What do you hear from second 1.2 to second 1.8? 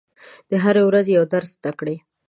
درس زده